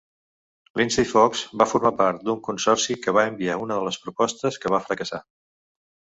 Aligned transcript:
Lindsay 0.79 1.03
Fox 1.09 1.43
va 1.63 1.67
formar 1.73 1.91
part 1.99 2.23
d'un 2.31 2.39
consorci 2.47 2.97
que 3.05 3.15
va 3.19 3.27
enviar 3.33 3.59
una 3.67 3.79
de 3.83 3.87
les 3.91 4.01
propostes 4.09 4.61
que 4.65 4.75
va 4.77 4.83
fracassar. 4.89 5.23